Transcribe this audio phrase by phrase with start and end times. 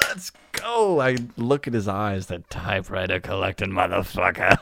[0.00, 1.00] Let's go.
[1.00, 4.58] I look at his eyes, that typewriter collecting motherfucker.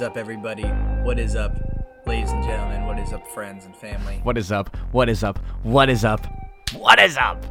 [0.00, 0.62] Is up, everybody?
[1.02, 1.54] What is up,
[2.06, 2.86] ladies and gentlemen?
[2.86, 4.18] What is up, friends and family?
[4.22, 4.74] What is up?
[4.92, 5.38] What is up?
[5.62, 6.26] What is up?
[6.72, 7.44] What is up?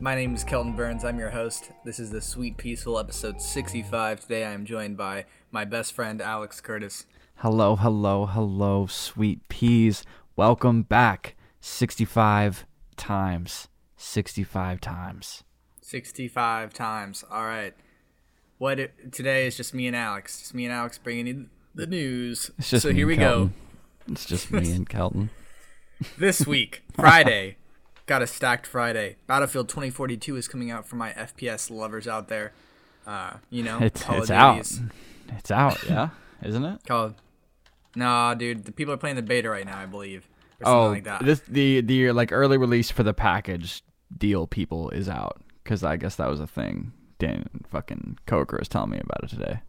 [0.00, 1.04] My name is Kelton Burns.
[1.04, 1.70] I'm your host.
[1.84, 4.22] This is the Sweet Peaceful episode 65.
[4.22, 7.06] Today I am joined by my best friend, Alex Curtis.
[7.36, 10.02] Hello, hello, hello, sweet peas.
[10.34, 11.36] Welcome back.
[11.60, 13.68] 65 times.
[13.96, 15.44] 65 times.
[15.80, 17.24] 65 times.
[17.30, 17.74] All right.
[18.62, 20.38] What it, today is just me and Alex.
[20.38, 22.48] Just me and Alex bringing you the news.
[22.58, 23.48] It's just so here we Kelton.
[24.06, 24.12] go.
[24.12, 25.30] It's just me and Kelton.
[26.16, 27.56] This week, Friday,
[28.06, 29.16] got a stacked Friday.
[29.26, 32.52] Battlefield 2042 is coming out for my FPS lovers out there.
[33.04, 34.58] Uh, you know, It's, Call it's out.
[35.38, 36.10] It's out, yeah?
[36.44, 36.84] Isn't it?
[36.86, 37.16] Call.
[37.96, 38.64] Nah, dude.
[38.64, 40.28] The people are playing the beta right now, I believe,
[40.60, 41.24] or something Oh, like that.
[41.24, 43.82] this the the like early release for the package
[44.16, 46.92] deal people is out because I guess that was a thing.
[47.22, 49.60] Dan fucking Coker was telling me about it today.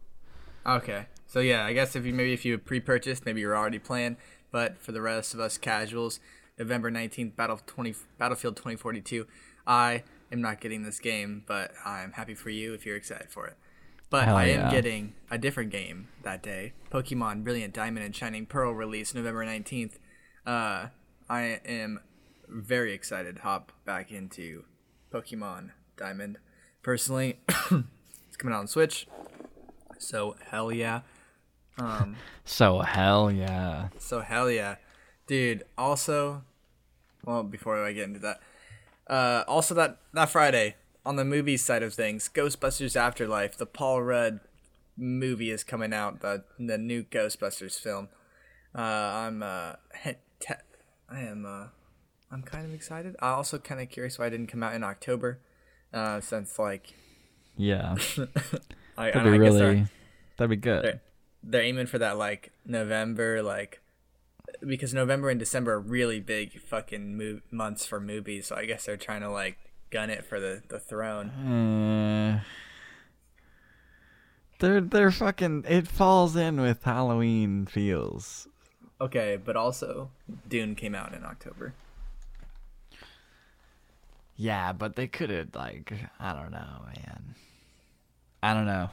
[0.66, 4.16] Okay, so yeah, I guess if you maybe if you pre-purchased, maybe you're already playing.
[4.50, 6.18] But for the rest of us casuals,
[6.58, 9.28] November 19th, Battle 20, Battlefield 2042.
[9.68, 10.02] I
[10.32, 13.56] am not getting this game, but I'm happy for you if you're excited for it.
[14.10, 14.70] But Hell I am yeah.
[14.72, 16.72] getting a different game that day.
[16.90, 19.92] Pokemon Brilliant Diamond and Shining Pearl release November 19th.
[20.44, 20.88] Uh,
[21.28, 22.00] I am
[22.48, 24.64] very excited to hop back into
[25.12, 26.38] Pokemon Diamond.
[26.84, 29.08] Personally, it's coming out on Switch.
[29.98, 31.00] So hell yeah.
[31.78, 33.88] Um, So hell yeah.
[33.98, 34.76] so hell yeah,
[35.26, 35.64] dude.
[35.76, 36.44] Also,
[37.24, 38.40] well, before I get into that,
[39.08, 44.02] uh, also that that Friday on the movie side of things, Ghostbusters Afterlife, the Paul
[44.02, 44.40] Rudd
[44.96, 46.20] movie is coming out.
[46.20, 48.08] The the new Ghostbusters film.
[48.76, 49.72] Uh, I'm uh,
[50.38, 50.54] te-
[51.08, 51.68] I am uh,
[52.30, 53.16] I'm kind of excited.
[53.20, 55.40] I also kind of curious why it didn't come out in October,
[55.94, 56.92] uh, since like
[57.56, 57.94] Yeah.
[58.98, 59.86] I, That'd I be guess really
[60.36, 60.84] that'd be good.
[60.84, 61.00] they're,
[61.42, 63.80] they're aiming for that like November, like
[64.66, 68.48] because November and December are really big fucking mo- months for movies.
[68.48, 69.58] So I guess they're trying to like
[69.90, 71.30] gun it for the the throne.
[71.30, 72.40] Uh,
[74.60, 78.46] they're they're fucking it falls in with Halloween feels.
[79.00, 80.10] Okay, but also
[80.48, 81.74] Dune came out in October.
[84.36, 87.34] Yeah, but they could have like I don't know, man.
[88.42, 88.90] I don't know.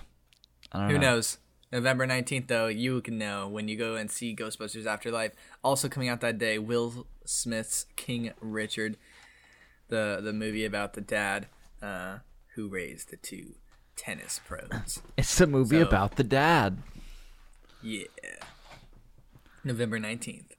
[0.72, 1.16] I don't Who know.
[1.16, 1.38] knows?
[1.74, 5.32] November 19th, though, you can know when you go and see Ghostbusters Afterlife.
[5.64, 8.98] Also coming out that day, Will Smith's King Richard,
[9.88, 11.48] the the movie about the dad
[11.82, 12.18] uh,
[12.56, 13.56] who raised the two
[13.96, 15.02] tennis pros.
[15.18, 16.78] It's a movie So- about the dad.
[17.82, 18.04] Yeah.
[19.64, 20.52] November 19th.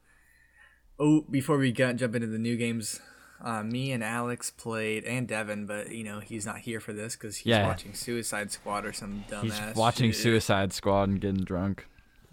[0.98, 3.00] Oh, before we got, jump into the new games,
[3.42, 7.16] uh, me and Alex played, and Devin, but, you know, he's not here for this
[7.16, 7.66] because he's Yeah.
[7.66, 10.20] watching Suicide Squad or some dumbass He's watching shit.
[10.22, 11.86] Suicide Squad and getting drunk.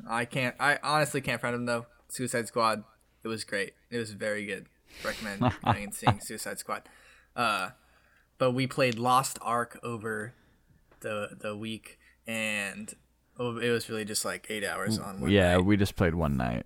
[0.07, 1.87] I can't, I honestly can't find him, though.
[2.09, 2.83] Suicide Squad,
[3.23, 3.73] it was great.
[3.89, 4.67] It was very good.
[5.03, 6.83] Recommend going and seeing Suicide Squad.
[7.35, 7.69] Uh,
[8.37, 10.33] but we played Lost Ark over
[11.01, 12.93] the the week, and
[13.39, 15.65] it was really just like eight hours on one yeah, night.
[15.65, 16.65] we just played one night.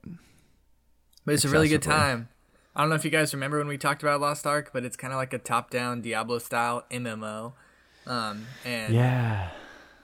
[1.26, 2.30] But it's a really good time.
[2.76, 4.98] I don't know if you guys remember when we talked about Lost Ark, but it's
[4.98, 7.54] kind of like a top-down Diablo style MMO.
[8.08, 9.50] Um, and Yeah.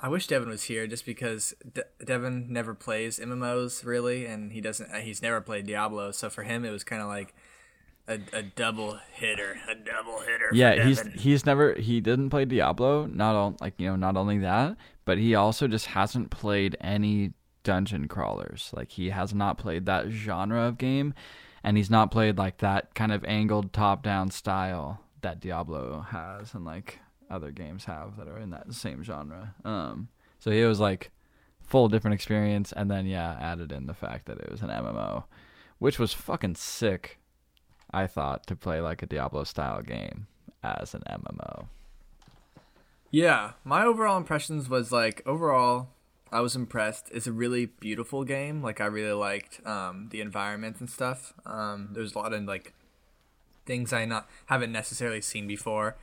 [0.02, 4.62] I wish Devin was here just because De- Devin never plays MMOs really, and he
[4.62, 4.90] doesn't.
[4.92, 7.34] uh, He's never played Diablo, so for him it was kind of like
[8.08, 10.50] a, a double hitter, a double hitter.
[10.54, 13.08] Yeah, he's he's never he didn't play Diablo.
[13.08, 17.34] Not all like you know not only that, but he also just hasn't played any
[17.64, 18.72] dungeon crawlers.
[18.74, 21.14] Like he has not played that genre of game,
[21.64, 26.54] and he's not played like that kind of angled top down style that Diablo has,
[26.54, 29.56] and like other games have that are in that same genre.
[29.64, 30.10] Um,
[30.40, 31.12] so it was like
[31.62, 35.26] full different experience, and then yeah, added in the fact that it was an MMO,
[35.78, 37.20] which was fucking sick.
[37.92, 40.28] I thought to play like a Diablo style game
[40.64, 41.68] as an MMO.
[43.12, 45.90] Yeah, my overall impressions was like overall,
[46.32, 47.10] I was impressed.
[47.12, 48.62] It's a really beautiful game.
[48.62, 51.34] Like I really liked um, the environment and stuff.
[51.46, 52.74] Um, there's a lot of like
[53.66, 55.96] things I not haven't necessarily seen before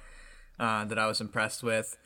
[0.58, 1.96] uh, that I was impressed with.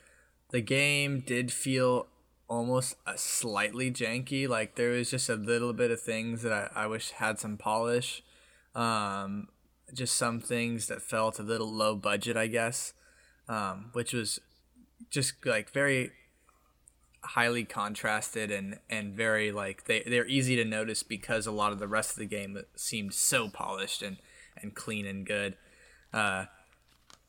[0.51, 2.07] The game did feel
[2.47, 4.47] almost a slightly janky.
[4.47, 7.57] Like there was just a little bit of things that I, I wish had some
[7.57, 8.23] polish.
[8.75, 9.47] Um,
[9.93, 12.93] just some things that felt a little low budget, I guess.
[13.49, 14.39] Um, which was
[15.09, 16.11] just like very
[17.23, 21.79] highly contrasted and and very like they they're easy to notice because a lot of
[21.79, 24.17] the rest of the game seemed so polished and
[24.61, 25.55] and clean and good.
[26.13, 26.45] Uh,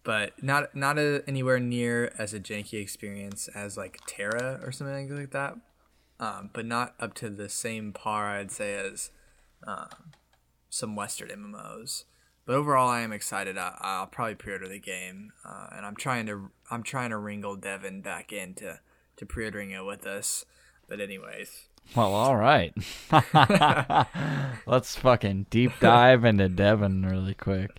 [0.04, 5.16] but not not a, anywhere near as a janky experience as like TERA or something
[5.16, 5.56] like that.
[6.18, 9.10] Um, but not up to the same par I'd say as
[9.66, 10.12] um,
[10.70, 12.04] some Western MMOs.
[12.44, 13.56] But overall, I am excited.
[13.56, 17.56] I, will probably pre-order the game, uh, and I'm trying to I'm trying to wrangle
[17.56, 18.80] Devin back into
[19.22, 20.44] to pre-ordering it with us.
[20.88, 22.74] But anyways, well, all right.
[24.66, 27.70] Let's fucking deep dive into Devin really quick.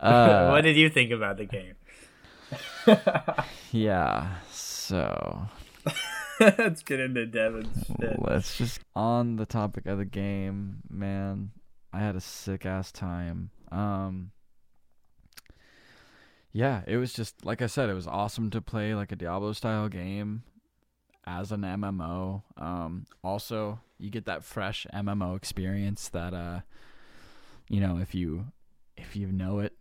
[0.00, 1.74] Uh, what did you think about the game?
[3.72, 5.48] yeah, so.
[6.40, 8.16] let's get into Devin's shit.
[8.18, 8.80] Let's just.
[8.94, 11.50] On the topic of the game, man,
[11.92, 13.50] I had a sick ass time.
[13.70, 14.30] Um.
[16.52, 19.52] Yeah, it was just like I said, it was awesome to play like a Diablo
[19.52, 20.42] style game
[21.26, 22.42] as an MMO.
[22.56, 26.60] Um, also, you get that fresh MMO experience that uh,
[27.68, 28.46] you know, if you
[28.96, 29.74] if you know it,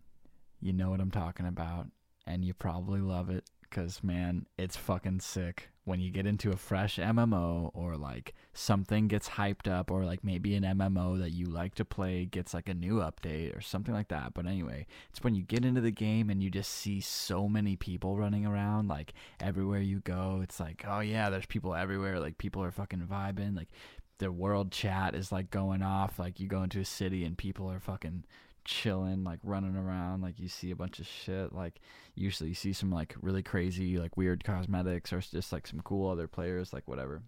[0.60, 1.88] you know what I'm talking about,
[2.26, 6.58] and you probably love it because man, it's fucking sick when you get into a
[6.58, 11.46] fresh MMO or like something gets hyped up or like maybe an MMO that you
[11.46, 14.34] like to play gets like a new update or something like that.
[14.34, 17.76] But anyway, it's when you get into the game and you just see so many
[17.76, 20.40] people running around like everywhere you go.
[20.42, 22.20] It's like, oh yeah, there's people everywhere.
[22.20, 23.56] Like people are fucking vibing.
[23.56, 23.70] Like
[24.18, 26.18] the world chat is like going off.
[26.18, 28.26] Like you go into a city and people are fucking
[28.66, 31.54] chilling, like running around, like you see a bunch of shit.
[31.54, 31.80] Like
[32.16, 36.10] usually you see some like really crazy, like weird cosmetics or just like some cool
[36.10, 37.22] other players, like whatever.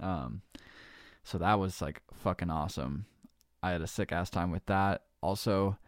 [0.00, 0.42] Um,
[1.22, 3.06] so that was like fucking awesome.
[3.62, 5.02] I had a sick ass time with that.
[5.22, 5.78] Also,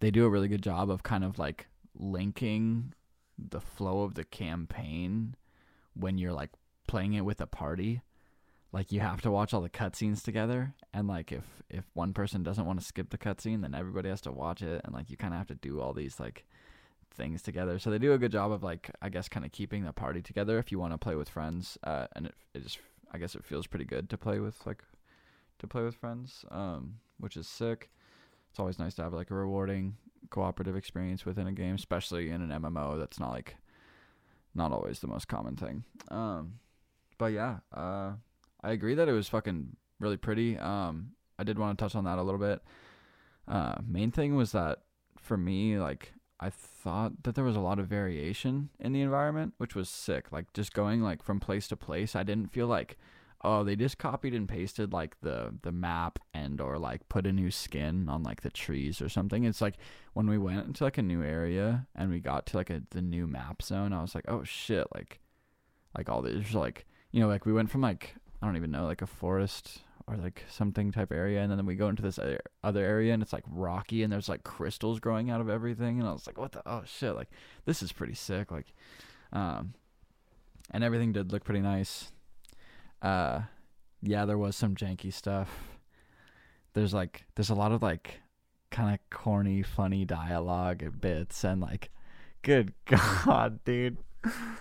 [0.00, 1.66] they do a really good job of kind of like
[1.98, 2.92] linking
[3.38, 5.34] the flow of the campaign
[5.94, 6.50] when you're like
[6.86, 8.02] playing it with a party
[8.74, 12.42] like you have to watch all the cutscenes together and like if if one person
[12.42, 15.16] doesn't want to skip the cutscene then everybody has to watch it and like you
[15.16, 16.44] kind of have to do all these like
[17.16, 17.78] things together.
[17.78, 20.20] So they do a good job of like i guess kind of keeping the party
[20.20, 22.78] together if you want to play with friends uh, and it, it just
[23.12, 24.82] i guess it feels pretty good to play with like
[25.60, 27.90] to play with friends um, which is sick.
[28.50, 29.96] It's always nice to have like a rewarding
[30.30, 33.54] cooperative experience within a game especially in an mmo that's not like
[34.52, 35.84] not always the most common thing.
[36.08, 36.54] Um,
[37.18, 38.14] but yeah uh,
[38.64, 40.58] I agree that it was fucking really pretty.
[40.58, 42.62] Um, I did want to touch on that a little bit.
[43.46, 44.78] Uh, main thing was that
[45.18, 49.52] for me, like I thought that there was a lot of variation in the environment,
[49.58, 50.32] which was sick.
[50.32, 52.96] Like just going like from place to place, I didn't feel like
[53.46, 57.32] oh they just copied and pasted like the the map and or like put a
[57.32, 59.44] new skin on like the trees or something.
[59.44, 59.76] It's like
[60.14, 63.02] when we went into like a new area and we got to like a the
[63.02, 65.20] new map zone, I was like oh shit like
[65.96, 68.14] like all these like you know like we went from like
[68.44, 71.76] I don't even know, like a forest or like something type area, and then we
[71.76, 72.18] go into this
[72.62, 76.06] other area and it's like rocky and there's like crystals growing out of everything, and
[76.06, 77.30] I was like, what the oh shit, like
[77.64, 78.66] this is pretty sick, like,
[79.32, 79.72] um,
[80.70, 82.12] and everything did look pretty nice.
[83.00, 83.40] Uh,
[84.02, 85.78] yeah, there was some janky stuff.
[86.74, 88.20] There's like there's a lot of like
[88.70, 91.88] kind of corny, funny dialogue bits, and like,
[92.42, 93.96] good god, dude.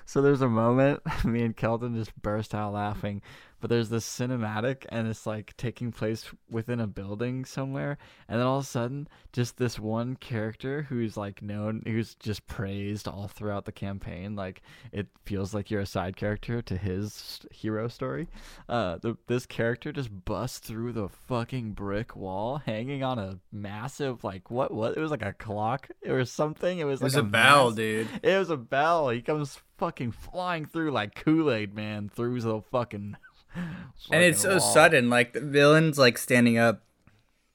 [0.06, 3.22] So there's a moment me and Kelton just burst out laughing
[3.64, 8.46] but there's this cinematic and it's like taking place within a building somewhere and then
[8.46, 13.30] all of a sudden just this one character who's like known who's just praised all
[13.30, 18.28] throughout the campaign like it feels like you're a side character to his hero story
[18.68, 24.26] uh the, this character just busts through the fucking brick wall hanging on a massive
[24.26, 24.98] like what what?
[24.98, 26.80] It was like a clock or something?
[26.80, 28.08] It was it was like a, a bell mass, dude.
[28.22, 29.10] it was a bell.
[29.10, 33.16] He comes fucking flying through like kool-aid man through the fucking
[33.56, 34.60] and it's so wall.
[34.60, 35.10] sudden.
[35.10, 36.84] Like the villain's like standing up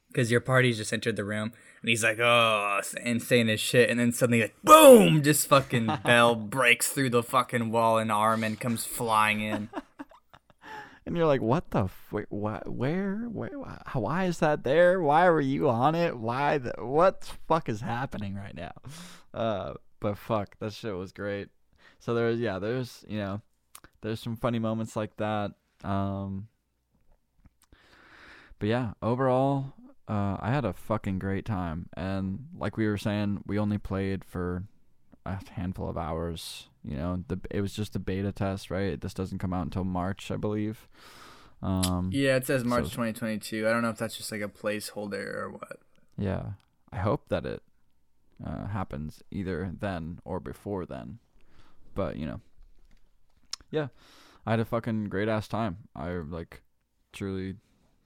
[0.08, 4.00] because your party's just entered the room, and he's like, "Oh," insane as shit, and
[4.00, 5.22] then suddenly, like, boom!
[5.22, 9.68] Just fucking Bell breaks through the fucking wall, and Armin comes flying in.
[11.06, 11.84] and you're like, "What the?
[11.84, 12.68] F- wait, what?
[12.68, 13.28] Where?
[13.30, 13.50] Where?
[13.92, 15.00] Why is that there?
[15.00, 16.16] Why were you on it?
[16.18, 16.58] Why?
[16.58, 18.72] The, what the fuck is happening right now?"
[19.32, 21.48] Uh, but fuck, that shit was great.
[22.00, 23.40] So there's yeah, there's you know,
[24.00, 25.52] there's some funny moments like that.
[25.84, 26.48] Um,
[28.58, 29.72] but yeah, overall,
[30.08, 31.88] uh, I had a fucking great time.
[31.96, 34.64] And like we were saying, we only played for
[35.24, 36.68] a handful of hours.
[36.84, 39.00] You know, the it was just a beta test, right?
[39.00, 40.88] This doesn't come out until March, I believe.
[41.62, 43.66] Um, Yeah, it says March So- 2022.
[43.68, 45.78] I don't know if that's just like a placeholder or what.
[46.16, 46.52] yeah.
[46.90, 47.62] I hope that it
[48.42, 51.18] uh, happens either then or before then.
[51.94, 52.40] But you know,
[53.70, 53.88] yeah,
[54.48, 55.76] I had a fucking great ass time.
[55.94, 56.62] I like
[57.12, 57.56] truly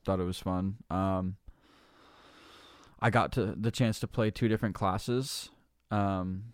[0.05, 0.79] thought it was fun.
[0.91, 1.37] Um,
[2.99, 5.51] I got to the chance to play two different classes.
[5.93, 6.47] Um,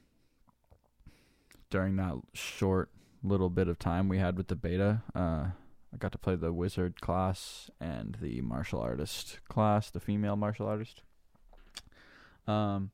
[1.71, 2.90] during that short
[3.23, 5.47] little bit of time we had with the beta, uh,
[5.90, 10.66] I got to play the wizard class and the martial artist class, the female martial
[10.66, 11.00] artist.
[12.47, 12.90] Um,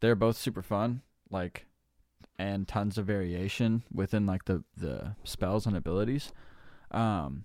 [0.00, 1.00] they're both super fun,
[1.30, 1.64] like,
[2.40, 6.32] and tons of variation within like the the spells and abilities.
[6.90, 7.44] Um,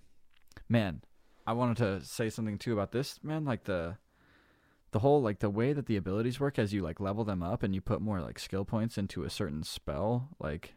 [0.70, 1.02] man,
[1.46, 3.44] I wanted to say something too about this, man.
[3.44, 3.98] Like the
[4.92, 7.62] the whole like the way that the abilities work as you like level them up
[7.62, 10.76] and you put more like skill points into a certain spell, like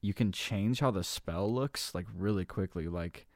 [0.00, 3.26] you can change how the spell looks like really quickly, like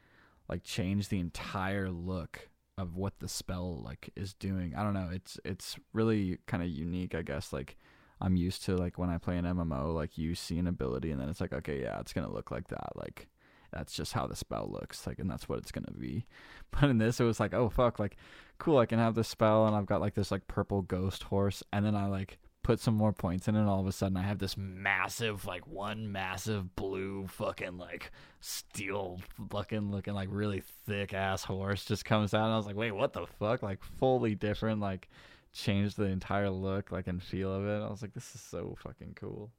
[0.49, 2.49] like change the entire look
[2.79, 4.73] of what the spell like is doing.
[4.77, 5.11] I don't know.
[5.13, 7.53] It's it's really kind of unique, I guess.
[7.53, 7.77] Like
[8.23, 11.21] I'm used to like when I play an MMO, like you see an ability and
[11.21, 12.93] then it's like, okay, yeah, it's gonna look like that.
[12.95, 13.27] Like
[13.73, 16.27] that's just how the spell looks, like, and that's what it's gonna be.
[16.71, 18.17] But in this, it was like, oh fuck, like
[18.59, 21.63] cool, I can have this spell and I've got like this like purple ghost horse,
[21.73, 24.23] and then I like put some more points in, and all of a sudden I
[24.23, 31.13] have this massive, like one massive blue fucking like steel fucking looking like really thick
[31.13, 33.63] ass horse just comes out, and I was like, wait, what the fuck?
[33.63, 35.09] Like fully different, like
[35.53, 37.83] changed the entire look, like and feel of it.
[37.83, 39.51] I was like, this is so fucking cool.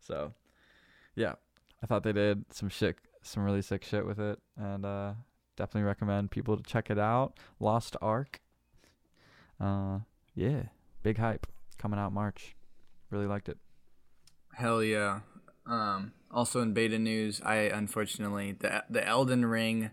[0.00, 0.32] So,
[1.14, 1.34] yeah,
[1.82, 5.12] I thought they did some shit, some really sick shit with it, and uh,
[5.56, 7.38] definitely recommend people to check it out.
[7.58, 8.40] Lost Ark.
[9.60, 10.00] Uh,
[10.34, 10.64] yeah,
[11.02, 11.46] big hype
[11.78, 12.54] coming out March.
[13.10, 13.58] Really liked it.
[14.54, 15.20] Hell yeah.
[15.66, 19.90] Um, also in beta news, I unfortunately the the Elden Ring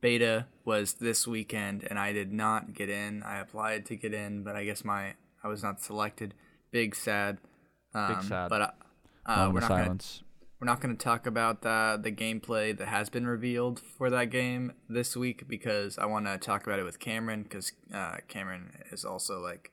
[0.00, 3.22] beta was this weekend, and I did not get in.
[3.22, 6.34] I applied to get in, but I guess my I was not selected.
[6.70, 7.38] Big sad.
[7.94, 8.48] Um, sad.
[8.48, 8.70] But uh,
[9.26, 9.98] uh, we're not gonna
[10.60, 14.26] we're not going to talk about the the gameplay that has been revealed for that
[14.26, 18.72] game this week because I want to talk about it with Cameron because uh, Cameron
[18.92, 19.72] is also like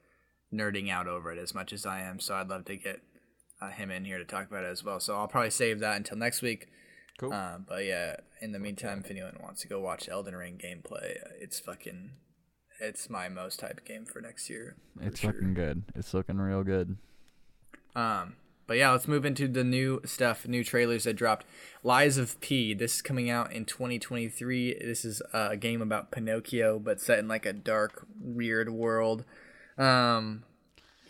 [0.54, 2.20] nerding out over it as much as I am.
[2.20, 3.02] So I'd love to get
[3.62, 5.02] uh, him in here to talk about it as well.
[5.02, 6.68] So I'll probably save that until next week.
[7.18, 7.34] Cool.
[7.34, 11.18] Uh, but yeah, in the meantime, if anyone wants to go watch Elden Ring gameplay,
[11.40, 12.12] it's fucking.
[12.80, 14.76] It's my most hyped game for next year.
[14.96, 15.32] for it's sure.
[15.32, 15.84] looking good.
[15.96, 16.98] It's looking real good.
[17.96, 18.36] Um,
[18.68, 21.48] but yeah, let's move into the new stuff, new trailers that dropped.
[21.84, 22.76] Lies of P.
[22.76, 24.76] This is coming out in 2023.
[24.80, 29.24] This is a game about Pinocchio, but set in like a dark, weird world.
[29.78, 30.44] Um,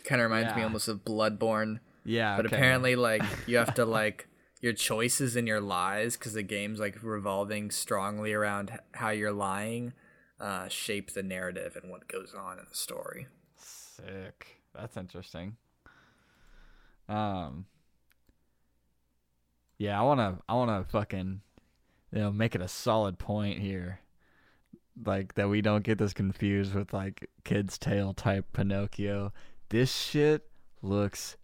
[0.04, 1.80] kind of reminds me almost of Bloodborne.
[2.04, 2.56] Yeah, But okay.
[2.56, 4.26] apparently, like you have to like
[4.60, 9.92] your choices and your lies because the game's like revolving strongly around how you're lying,
[10.40, 13.26] uh, shape the narrative and what goes on in the story.
[13.56, 14.62] Sick.
[14.74, 15.56] That's interesting.
[17.08, 17.66] Um.
[19.78, 21.40] Yeah, I wanna, I wanna fucking,
[22.12, 24.00] you know, make it a solid point here,
[25.04, 29.32] like that we don't get this confused with like Kid's Tale type Pinocchio.
[29.68, 30.50] This shit
[30.82, 31.36] looks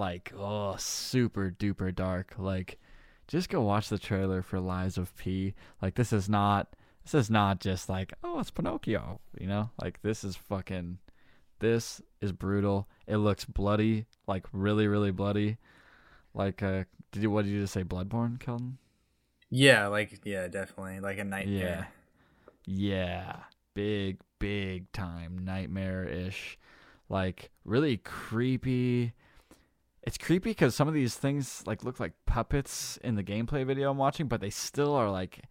[0.00, 2.34] like oh super duper dark.
[2.38, 2.80] Like,
[3.28, 5.54] just go watch the trailer for Lies of P.
[5.80, 9.70] Like, this is not, this is not just like oh it's Pinocchio, you know.
[9.80, 10.98] Like this is fucking
[11.60, 12.88] this is brutal.
[13.06, 15.58] It looks bloody, like really, really bloody.
[16.34, 17.84] Like, uh, did you what did you just say?
[17.84, 18.78] Bloodborne, Kelton?
[19.50, 21.88] Yeah, like yeah, definitely like a nightmare
[22.66, 23.36] Yeah, yeah,
[23.74, 26.58] big, big time nightmare ish.
[27.08, 29.12] Like really creepy.
[30.02, 33.90] It's creepy because some of these things like look like puppets in the gameplay video
[33.90, 35.44] I'm watching, but they still are like.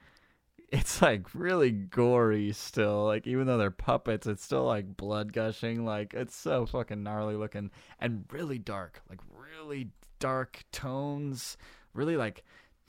[0.72, 3.06] It's like really gory still.
[3.06, 5.84] Like even though they're puppets, it's still like blood gushing.
[5.84, 9.02] Like it's so fucking gnarly looking and really dark.
[9.10, 9.90] Like really
[10.20, 11.58] dark tones.
[11.96, 12.44] Really like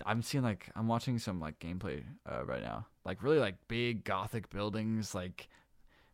[0.04, 2.86] I'm seeing like I'm watching some like gameplay uh, right now.
[3.06, 5.48] Like really like big gothic buildings, like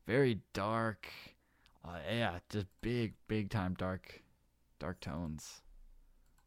[0.07, 1.09] very dark.
[1.85, 4.23] Uh, yeah, just big big time dark
[4.79, 5.63] dark tones.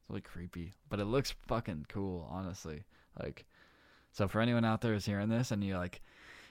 [0.01, 2.83] It's really creepy, but it looks fucking cool, honestly.
[3.19, 3.45] Like
[4.11, 6.01] so for anyone out there who's hearing this and you like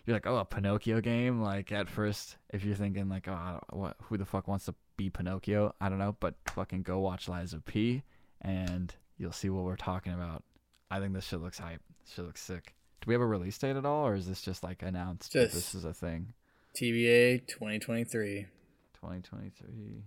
[0.06, 3.96] you're like, "Oh, a Pinocchio game." Like at first, if you're thinking like, "Oh, what
[4.04, 7.52] who the fuck wants to be Pinocchio?" I don't know, but fucking go watch Lies
[7.52, 8.02] of P
[8.40, 10.44] and you'll see what we're talking about.
[10.90, 11.82] I think this shit looks hype.
[12.04, 12.74] This shit looks sick.
[13.00, 15.54] Do we have a release date at all, or is this just like announced Just-
[15.54, 16.32] this is a thing?
[16.74, 18.46] TBA 2023.
[18.94, 20.04] 2023.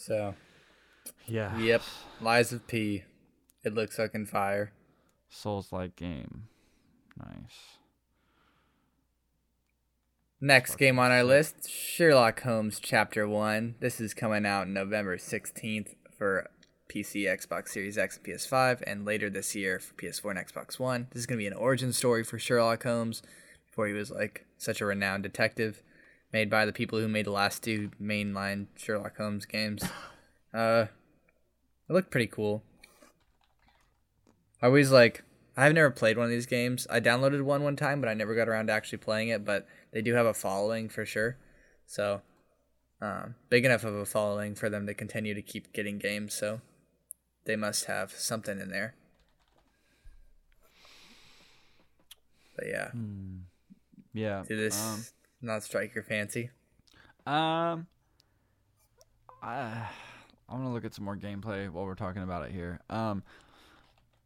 [0.00, 0.34] So,
[1.26, 1.58] Yeah.
[1.58, 1.82] yep,
[2.22, 3.04] Lies of P.
[3.62, 4.72] It looks fucking fire.
[5.28, 6.48] Souls like game.
[7.18, 7.76] Nice.
[10.40, 13.74] Next game on our list Sherlock Holmes Chapter 1.
[13.80, 16.48] This is coming out November 16th for
[16.88, 21.08] PC, Xbox Series X, and PS5, and later this year for PS4 and Xbox One.
[21.10, 23.22] This is going to be an origin story for Sherlock Holmes
[23.66, 25.82] before he was like such a renowned detective,
[26.32, 29.82] made by the people who made the last two mainline Sherlock Holmes games.
[30.52, 30.86] Uh,
[31.88, 32.64] it looked pretty cool.
[34.60, 35.22] I always like.
[35.56, 36.88] I've never played one of these games.
[36.90, 39.44] I downloaded one one time, but I never got around to actually playing it.
[39.44, 41.36] But they do have a following for sure,
[41.86, 42.22] so
[43.00, 46.34] um, big enough of a following for them to continue to keep getting games.
[46.34, 46.60] So
[47.44, 48.94] they must have something in there.
[52.56, 52.90] But yeah,
[54.12, 54.42] Yeah.
[54.48, 55.04] did this Um,
[55.42, 56.50] not strike your fancy?
[57.26, 57.86] Um,
[59.42, 59.88] I
[60.48, 62.80] I'm gonna look at some more gameplay while we're talking about it here.
[62.90, 63.22] Um,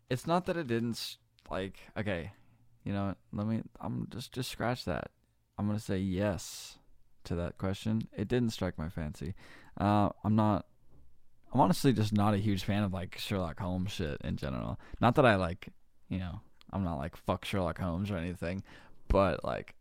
[0.09, 1.17] it's not that it didn't
[1.51, 1.79] like.
[1.99, 2.33] Okay,
[2.85, 3.63] you know, let me.
[3.81, 5.11] I'm just just scratch that.
[5.59, 6.79] I'm gonna say yes
[7.25, 8.09] to that question.
[8.17, 9.35] It didn't strike my fancy.
[9.79, 10.67] Uh, I'm not.
[11.53, 14.79] I'm honestly just not a huge fan of like Sherlock Holmes shit in general.
[15.01, 15.69] Not that I like,
[16.09, 16.41] you know,
[16.73, 18.65] I'm not like fuck Sherlock Holmes or anything,
[19.09, 19.75] but like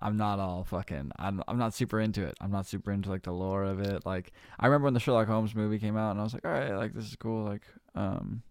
[0.00, 1.12] I'm not all fucking.
[1.16, 2.34] I'm I'm not super into it.
[2.40, 4.04] I'm not super into like the lore of it.
[4.04, 6.50] Like I remember when the Sherlock Holmes movie came out, and I was like, all
[6.50, 7.44] right, like this is cool.
[7.44, 7.62] Like,
[7.94, 8.42] um,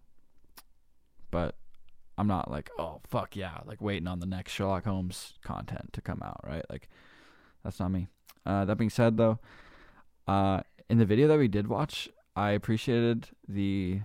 [1.30, 1.54] but
[2.18, 6.00] I'm not like, oh fuck yeah, like waiting on the next Sherlock Holmes content to
[6.00, 6.64] come out, right?
[6.68, 6.88] Like
[7.62, 8.08] that's not me.
[8.44, 9.38] Uh, that being said, though,
[10.28, 14.00] uh, in the video that we did watch, I appreciated the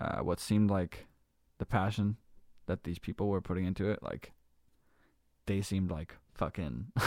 [0.00, 1.06] uh, what seemed like
[1.58, 2.16] the passion
[2.66, 4.02] that these people were putting into it.
[4.02, 4.32] Like
[5.46, 6.92] they seemed like fucking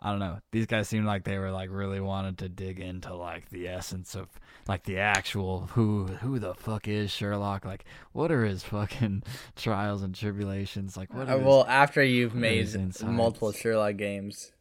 [0.00, 0.38] I don't know.
[0.52, 4.14] These guys seemed like they were like really wanted to dig into like the essence
[4.14, 4.28] of
[4.68, 7.64] like the actual who who the fuck is Sherlock?
[7.64, 9.24] Like what are his fucking
[9.56, 10.96] trials and tribulations?
[10.96, 12.68] Like what Uh, well, after you've made
[13.02, 14.52] multiple Sherlock games,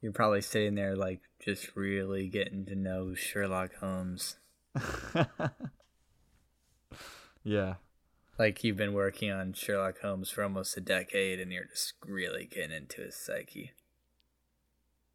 [0.00, 4.36] you're probably sitting there like just really getting to know Sherlock Holmes.
[7.44, 7.74] Yeah.
[8.38, 12.46] Like you've been working on Sherlock Holmes for almost a decade, and you're just really
[12.46, 13.72] getting into his psyche.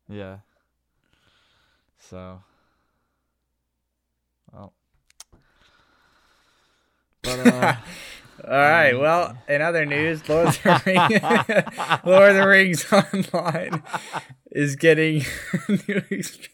[0.08, 0.38] Yeah.
[1.99, 2.41] So
[4.51, 4.73] well
[7.21, 7.75] but uh
[8.45, 8.93] All right.
[8.93, 13.84] Well, in other news, Lord of the Lord of the Rings Online
[14.51, 15.25] is getting
[15.67, 16.01] new.
[16.10, 16.47] Exp-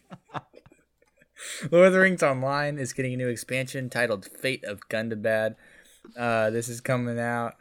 [1.71, 5.55] Lord of the Rings Online is getting a new expansion titled Fate of Gundabad.
[6.17, 7.55] Uh, this is coming out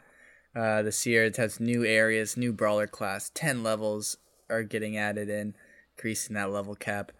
[0.55, 1.25] uh, this year.
[1.25, 4.17] It has new areas, new brawler class, ten levels
[4.49, 5.55] are getting added in,
[5.97, 7.11] increasing that level cap.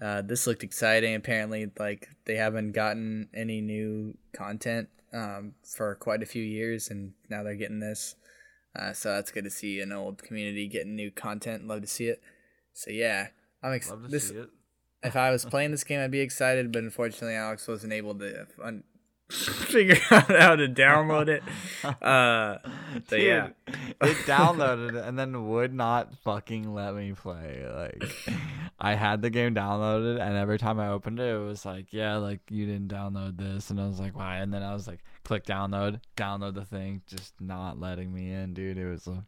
[0.00, 1.14] Uh, this looked exciting.
[1.14, 7.12] Apparently, like they haven't gotten any new content um, for quite a few years, and
[7.30, 8.16] now they're getting this.
[8.76, 11.66] Uh, so that's good to see an old community getting new content.
[11.66, 12.20] Love to see it.
[12.72, 13.28] So yeah,
[13.62, 14.02] I'm love excited.
[14.02, 14.48] to This see it.
[15.04, 18.46] if I was playing this game, I'd be excited, but unfortunately, Alex wasn't able to
[18.62, 18.82] un-
[19.30, 21.42] figure out how to download it.
[22.02, 22.58] Uh,
[23.08, 27.64] so yeah, it downloaded and then would not fucking let me play.
[27.74, 28.04] Like,
[28.78, 32.16] I had the game downloaded, and every time I opened it, it was like, "Yeah,
[32.16, 35.00] like you didn't download this," and I was like, "Why?" And then I was like,
[35.24, 38.76] "Click download, download the thing," just not letting me in, dude.
[38.76, 39.24] It was a,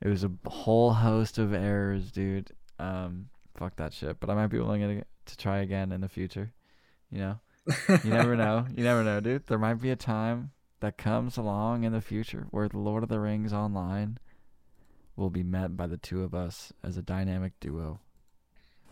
[0.00, 2.50] it was a whole host of errors, dude.
[2.80, 4.18] Um, fuck that shit.
[4.18, 6.52] But I might be willing to, to try again in the future.
[7.10, 7.40] You know,
[8.04, 8.66] you never know.
[8.76, 9.46] You never know, dude.
[9.46, 13.08] There might be a time that comes along in the future where the Lord of
[13.08, 14.18] the Rings online
[15.16, 18.00] will be met by the two of us as a dynamic duo.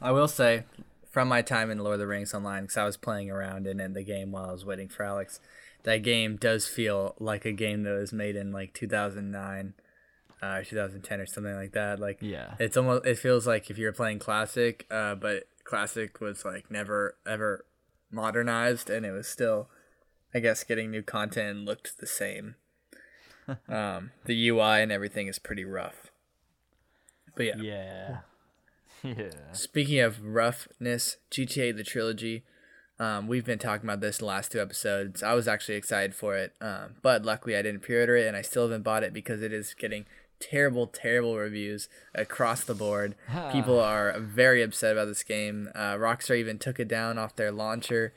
[0.01, 0.65] I will say,
[1.11, 3.81] from my time in Lord of the Rings Online, because I was playing around in,
[3.81, 5.41] in the game while I was waiting for Alex,
[5.83, 9.75] that game does feel like a game that was made in like 2009
[10.43, 11.99] uh, or 2010 or something like that.
[11.99, 12.55] Like Yeah.
[12.59, 17.17] it's almost it feels like if you're playing classic, uh, but classic was like never
[17.27, 17.65] ever
[18.11, 19.69] modernized, and it was still,
[20.35, 22.57] I guess, getting new content and looked the same.
[23.69, 26.11] um, the UI and everything is pretty rough.
[27.35, 27.57] But yeah.
[27.57, 28.17] Yeah.
[29.03, 29.31] Yeah.
[29.53, 32.45] Speaking of roughness, GTA the trilogy.
[32.99, 35.23] Um, we've been talking about this the last two episodes.
[35.23, 38.43] I was actually excited for it, um, but luckily I didn't pre-order it, and I
[38.43, 40.05] still haven't bought it because it is getting
[40.41, 43.15] terrible, terrible reviews across the board.
[43.53, 45.69] People are very upset about this game.
[45.75, 48.13] Uh, Rockstar even took it down off their launcher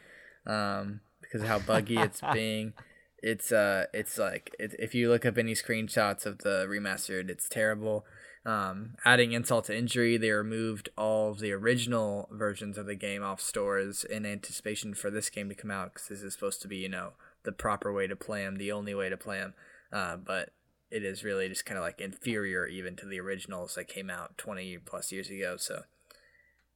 [0.47, 2.73] um, because of how buggy it's being.
[3.21, 7.47] It's uh, it's like it, if you look up any screenshots of the remastered, it's
[7.47, 8.05] terrible.
[8.45, 13.23] Um, adding insult to injury, they removed all of the original versions of the game
[13.23, 16.67] off stores in anticipation for this game to come out because this is supposed to
[16.67, 19.53] be, you know, the proper way to play them, the only way to play them.
[19.93, 20.49] Uh, but
[20.93, 24.37] it is really just kind of like inferior even to the originals that came out
[24.37, 25.57] 20 plus years ago.
[25.57, 25.81] So,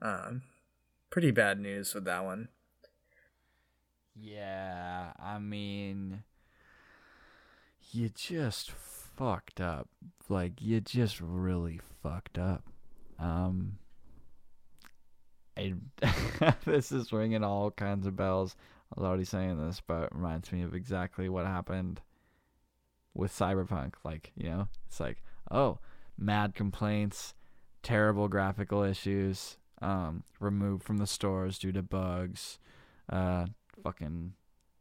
[0.01, 0.41] um,
[1.11, 2.47] pretty bad news with that one.
[4.15, 6.23] Yeah, I mean,
[7.91, 9.87] you just fucked up.
[10.27, 12.63] Like you just really fucked up.
[13.19, 13.77] Um,
[15.55, 15.75] I,
[16.65, 18.55] this is ringing all kinds of bells.
[18.91, 22.01] I was already saying this, but it reminds me of exactly what happened
[23.17, 23.95] with Cyberpunk.
[24.03, 25.79] Like, you know, it's like, oh,
[26.17, 27.33] mad complaints,
[27.83, 32.59] terrible graphical issues, um, removed from the stores due to bugs,
[33.09, 33.47] uh,
[33.83, 34.33] fucking,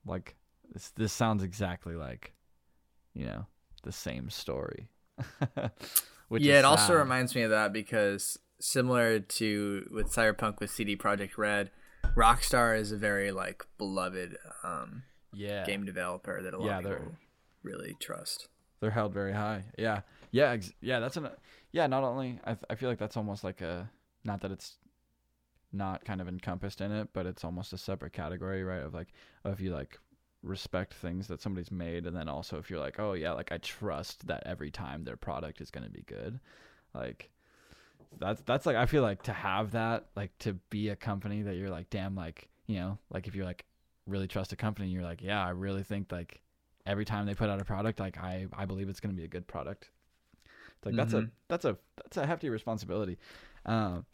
[0.07, 0.37] like,
[0.73, 2.35] this, this sounds exactly like,
[3.15, 3.47] you know,
[3.83, 4.89] the same story.
[6.31, 11.39] yeah, it also reminds me of that because similar to with Cyberpunk with CD Projekt
[11.39, 11.71] Red,
[12.15, 16.85] Rockstar is a very like beloved um, yeah game developer that a lot yeah, of
[16.85, 17.17] people
[17.67, 18.49] really trust.
[18.81, 19.65] They're held very high.
[19.79, 20.01] Yeah,
[20.31, 21.01] yeah, ex- yeah.
[21.01, 21.29] That's an
[21.73, 21.87] yeah.
[21.87, 23.91] Not only I, th- I feel like that's almost like a
[24.25, 24.77] not that it's
[25.73, 28.83] not kind of encompassed in it, but it's almost a separate category, right?
[28.83, 29.09] Of like,
[29.45, 29.99] if you like
[30.43, 33.59] respect things that somebody's made and then also if you're like oh yeah like i
[33.59, 36.39] trust that every time their product is going to be good
[36.95, 37.31] like
[38.19, 41.57] that's that's like i feel like to have that like to be a company that
[41.57, 43.65] you're like damn like you know like if you're like
[44.07, 46.41] really trust a company you're like yeah i really think like
[46.87, 49.25] every time they put out a product like i i believe it's going to be
[49.25, 49.91] a good product
[50.77, 50.99] it's like mm-hmm.
[50.99, 51.27] that's a mm-hmm.
[51.49, 53.19] that's a that's a hefty responsibility
[53.65, 54.05] um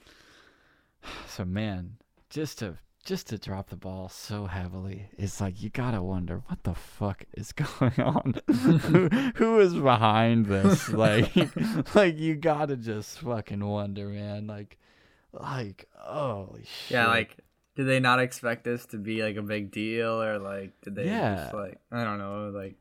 [1.26, 1.96] so man
[2.30, 6.62] just to just to drop the ball so heavily it's like you gotta wonder what
[6.62, 11.34] the fuck is going on who, who is behind this like
[11.94, 14.78] like you gotta just fucking wonder man like
[15.32, 16.94] like oh shit.
[16.94, 17.36] yeah like
[17.82, 21.06] did they not expect this to be like a big deal or like did they
[21.06, 21.42] yeah.
[21.42, 22.76] just like i don't know like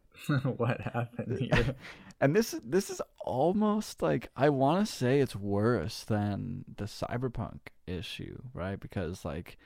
[0.57, 1.75] what happened here
[2.21, 7.59] and this this is almost like I want to say it's worse than the cyberpunk
[7.87, 8.79] issue, right?
[8.79, 9.57] Because like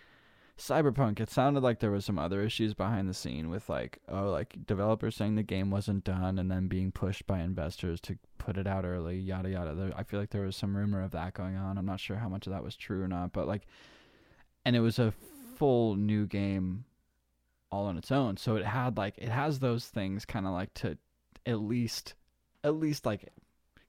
[0.58, 4.30] Cyberpunk, it sounded like there was some other issues behind the scene with like oh
[4.30, 8.58] like developers saying the game wasn't done and then being pushed by investors to put
[8.58, 9.94] it out early, yada yada.
[9.98, 11.78] I feel like there was some rumor of that going on.
[11.78, 13.64] I'm not sure how much of that was true or not, but like
[14.66, 15.14] and it was a
[15.58, 16.84] full new game
[17.72, 18.38] all on its own.
[18.38, 20.98] So it had like it has those things kind of like to
[21.46, 22.16] at least
[22.64, 23.32] at least like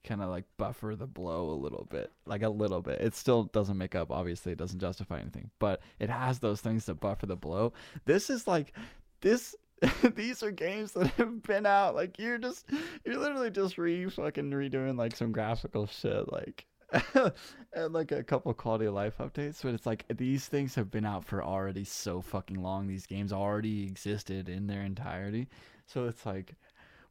[0.03, 3.01] kind of like buffer the blow a little bit, like a little bit.
[3.01, 6.85] It still doesn't make up, obviously, it doesn't justify anything, but it has those things
[6.85, 7.73] to buffer the blow.
[8.05, 8.73] This is like,
[9.21, 9.55] this.
[10.15, 11.93] these are games that have been out.
[11.93, 12.65] Like you're just,
[13.05, 16.65] you're literally just re fucking redoing like some graphical shit, like
[17.73, 19.61] and like a couple quality of life updates.
[19.61, 22.87] But it's like these things have been out for already so fucking long.
[22.87, 25.47] These games already existed in their entirety.
[25.85, 26.55] So it's like,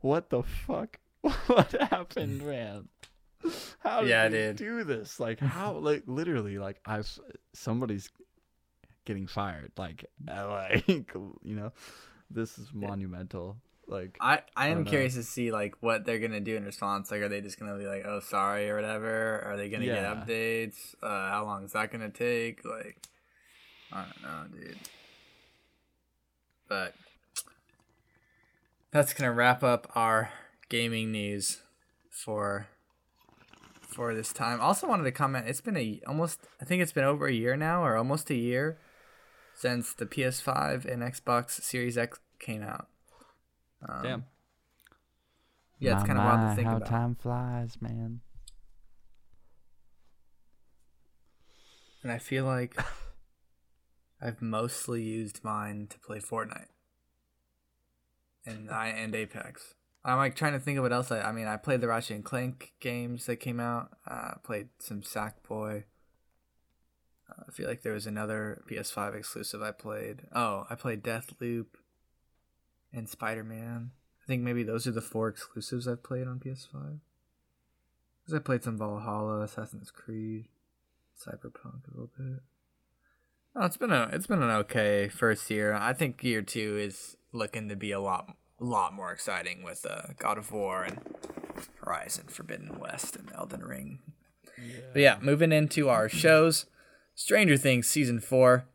[0.00, 0.98] what the fuck?
[1.20, 2.88] what happened, man?
[3.80, 5.20] How did yeah, you do this?
[5.20, 5.74] Like how?
[5.74, 7.08] Like literally, like I've
[7.52, 8.10] somebody's
[9.04, 9.72] getting fired.
[9.76, 11.72] Like like you know,
[12.30, 13.58] this is monumental.
[13.88, 17.10] Like I I am I curious to see like what they're gonna do in response.
[17.10, 19.42] Like, are they just gonna be like, "Oh, sorry" or whatever?
[19.46, 20.14] Are they gonna yeah.
[20.14, 20.94] get updates?
[21.00, 22.64] Uh, how long is that gonna take?
[22.64, 22.98] Like,
[23.92, 24.78] I don't know, dude.
[26.68, 26.94] But
[28.90, 30.30] that's gonna wrap up our
[30.68, 31.62] gaming news
[32.10, 32.66] for
[33.80, 34.60] for this time.
[34.60, 35.46] Also wanted to comment.
[35.48, 38.34] It's been a almost I think it's been over a year now, or almost a
[38.34, 38.78] year
[39.54, 42.88] since the PS5 and Xbox Series X came out.
[43.88, 44.24] Um, Damn.
[45.78, 46.70] Yeah, it's kind of wild to think about.
[46.70, 46.88] how about.
[46.88, 48.20] time flies, man.
[52.02, 52.80] And I feel like
[54.22, 56.68] I've mostly used mine to play Fortnite
[58.46, 59.74] and I and Apex.
[60.04, 61.20] I'm like trying to think of what else I.
[61.20, 63.90] I mean, I played the Ratchet and Clank games that came out.
[64.08, 65.84] Uh, played some Sackboy.
[67.28, 70.22] Uh, I feel like there was another PS5 exclusive I played.
[70.32, 71.66] Oh, I played Deathloop
[72.92, 73.90] and Spider Man.
[74.22, 76.98] I think maybe those are the four exclusives I've played on PS5.
[78.22, 80.46] Because I played some Valhalla, Assassin's Creed,
[81.16, 82.42] Cyberpunk a little bit.
[83.54, 85.72] Oh, it's been a it's been an okay first year.
[85.72, 90.08] I think year two is looking to be a lot lot more exciting with uh,
[90.18, 91.00] God of War and
[91.82, 94.00] Horizon Forbidden West and Elden Ring.
[94.58, 94.80] Yeah.
[94.92, 96.66] But yeah, moving into our shows,
[97.14, 98.66] Stranger Things season four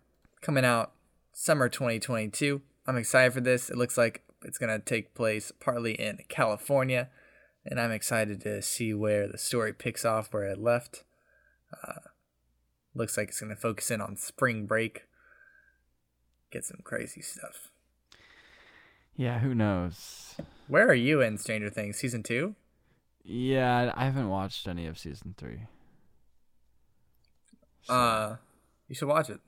[0.42, 0.94] coming out
[1.32, 2.62] summer 2022.
[2.88, 3.70] I'm excited for this.
[3.70, 7.10] It looks like it's gonna take place partly in California.
[7.66, 11.04] and I'm excited to see where the story picks off where it left.
[11.72, 12.10] Uh,
[12.94, 15.04] looks like it's going to focus in on spring break.
[16.52, 17.70] Get some crazy stuff.
[19.16, 20.36] Yeah, who knows?
[20.68, 22.56] Where are you in Stranger Things season two?
[23.24, 25.62] Yeah, I haven't watched any of season three.
[27.84, 27.94] So.
[27.94, 28.36] Uh,
[28.88, 29.40] you should watch it.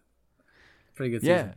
[0.96, 1.56] Pretty good yeah, season.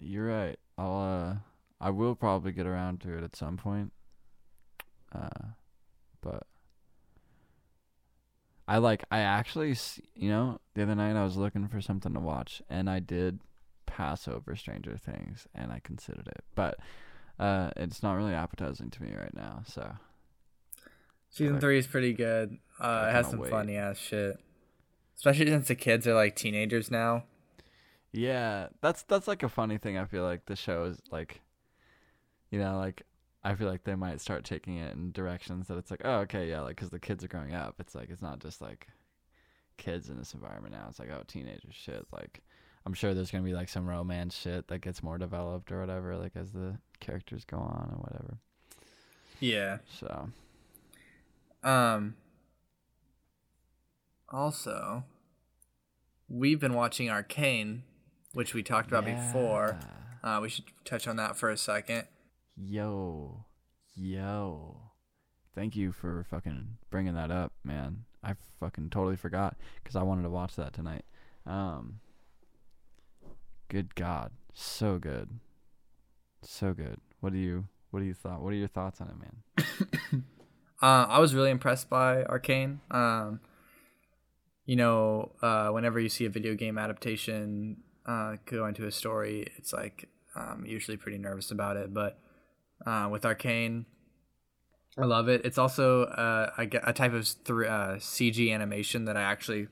[0.00, 0.58] you're right.
[0.82, 1.34] I'll uh,
[1.80, 3.92] I will probably get around to it at some point.
[5.14, 5.46] Uh,
[6.20, 6.44] but
[8.66, 9.76] I like I actually
[10.14, 13.40] you know the other night I was looking for something to watch and I did
[13.86, 16.78] pass over Stranger Things and I considered it, but
[17.38, 19.62] uh, it's not really appetizing to me right now.
[19.66, 19.94] So
[21.30, 22.58] season three is pretty good.
[22.80, 24.36] Uh, it has some funny ass shit,
[25.16, 27.24] especially since the kids are like teenagers now.
[28.12, 29.96] Yeah, that's that's like a funny thing.
[29.96, 31.40] I feel like the show is like,
[32.50, 33.02] you know, like
[33.42, 36.48] I feel like they might start taking it in directions that it's like, oh, okay,
[36.48, 37.76] yeah, like because the kids are growing up.
[37.78, 38.88] It's like it's not just like
[39.78, 40.86] kids in this environment now.
[40.88, 42.06] It's like oh, teenagers shit.
[42.12, 42.42] Like
[42.84, 46.16] I'm sure there's gonna be like some romance shit that gets more developed or whatever,
[46.16, 48.38] like as the characters go on or whatever.
[49.40, 49.78] Yeah.
[49.98, 50.28] So.
[51.64, 52.16] Um.
[54.28, 55.04] Also,
[56.28, 57.82] we've been watching Arcane,
[58.34, 59.24] which we talked about yeah.
[59.26, 59.78] before.
[60.22, 62.06] Uh, we should touch on that for a second.
[62.56, 63.44] Yo,
[63.94, 64.76] yo.
[65.54, 68.04] Thank you for fucking bringing that up, man.
[68.22, 71.04] I fucking totally forgot because I wanted to watch that tonight.
[71.44, 72.00] Um,
[73.68, 75.40] good God, so good,
[76.42, 77.00] so good.
[77.20, 78.40] What do you What do you thought?
[78.40, 80.24] What are your thoughts on it, man?
[80.82, 82.80] uh, I was really impressed by Arcane.
[82.90, 83.40] Um,
[84.64, 89.46] you know, uh, whenever you see a video game adaptation uh, go into a story,
[89.56, 91.92] it's like I'm usually pretty nervous about it.
[91.92, 92.18] But
[92.86, 93.86] uh, with Arcane,
[94.98, 95.42] I love it.
[95.44, 99.68] It's also uh, a, a type of th- uh, CG animation that I actually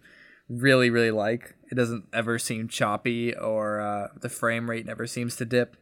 [0.49, 1.55] really, really like.
[1.71, 5.77] It doesn't ever seem choppy or uh, the frame rate never seems to dip.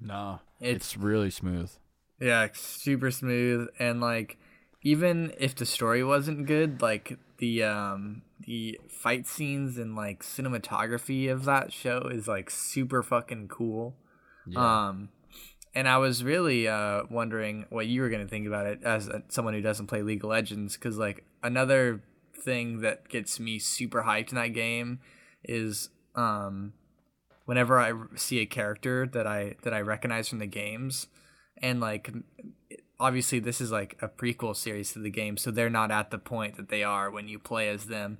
[0.00, 1.70] No, it's, it's really smooth.
[2.20, 3.68] Yeah, super smooth.
[3.78, 4.38] And like,
[4.82, 11.30] even if the story wasn't good, like the um the fight scenes and like cinematography
[11.30, 13.96] of that show is like super fucking cool.
[14.46, 14.88] Yeah.
[14.88, 15.08] Um
[15.74, 19.08] and I was really uh wondering what you were going to think about it as
[19.08, 22.02] a, someone who doesn't play League of Legends cuz like another
[22.34, 25.00] thing that gets me super hyped in that game
[25.42, 26.74] is um
[27.46, 31.08] whenever I see a character that I that I recognize from the games
[31.56, 32.10] and like
[33.00, 36.18] obviously this is like a prequel series to the game, so they're not at the
[36.18, 38.18] point that they are when you play as them.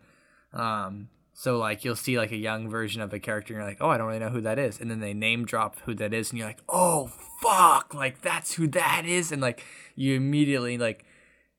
[0.52, 3.78] Um, so like you'll see like a young version of a character, and you're like,
[3.80, 6.14] oh, I don't really know who that is, and then they name drop who that
[6.14, 7.12] is, and you're like, oh
[7.42, 9.62] fuck, like that's who that is, and like
[9.94, 11.04] you immediately like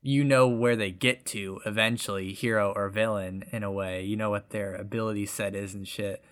[0.01, 4.03] you know where they get to eventually, hero or villain in a way.
[4.03, 6.23] You know what their ability set is and shit.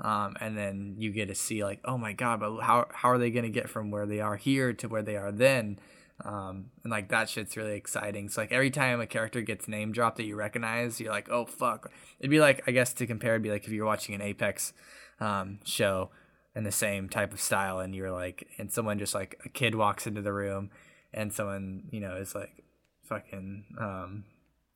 [0.00, 3.18] Um, and then you get to see like, oh my god, but how how are
[3.18, 5.78] they gonna get from where they are here to where they are then?
[6.24, 8.28] Um, and like that shit's really exciting.
[8.28, 11.46] So like every time a character gets name dropped that you recognize, you're like, oh
[11.46, 11.90] fuck.
[12.18, 14.72] It'd be like I guess to compare, it'd be like if you're watching an Apex
[15.20, 16.10] um, show
[16.54, 19.74] in the same type of style, and you're like, and someone just like a kid
[19.74, 20.70] walks into the room,
[21.12, 22.64] and someone you know is like,
[23.04, 24.24] fucking, um,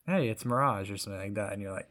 [0.07, 1.89] hey, it's Mirage or something like that, and you're like,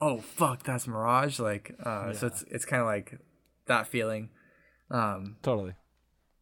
[0.00, 1.40] oh fuck, that's Mirage.
[1.40, 2.12] Like, uh, yeah.
[2.12, 3.18] so it's it's kind of like
[3.66, 4.30] that feeling.
[4.90, 5.74] Um, totally.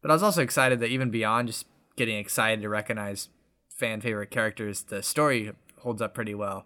[0.01, 3.29] But I was also excited that even beyond just getting excited to recognize
[3.69, 6.65] fan favorite characters, the story holds up pretty well.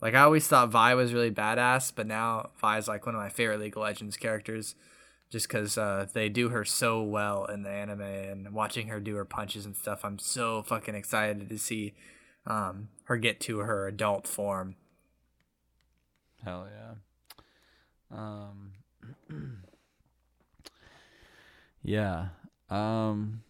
[0.00, 3.20] Like I always thought Vi was really badass, but now Vi is like one of
[3.20, 4.74] my favorite League of Legends characters,
[5.30, 9.16] just because uh, they do her so well in the anime and watching her do
[9.16, 10.04] her punches and stuff.
[10.04, 11.94] I'm so fucking excited to see
[12.46, 14.76] um, her get to her adult form.
[16.44, 18.16] Hell yeah.
[18.16, 18.72] Um.
[21.82, 22.28] yeah.
[22.70, 23.42] Um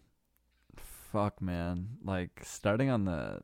[1.12, 1.88] fuck, man.
[2.04, 3.40] Like starting on the